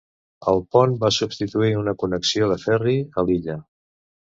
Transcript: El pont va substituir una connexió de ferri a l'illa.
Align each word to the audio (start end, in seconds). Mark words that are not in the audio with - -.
El 0.53 0.63
pont 0.75 0.95
va 1.03 1.11
substituir 1.19 1.71
una 1.85 1.95
connexió 2.07 2.51
de 2.57 2.61
ferri 2.67 3.01
a 3.23 3.31
l'illa. 3.31 3.65